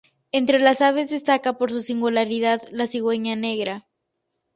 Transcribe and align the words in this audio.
Entre 0.31 0.59
las 0.59 0.81
aves 0.81 1.11
destaca 1.11 1.53
por 1.53 1.69
su 1.69 1.83
singularidad 1.83 2.59
la 2.71 2.87
cigüeña 2.87 3.35
negra. 3.35 3.85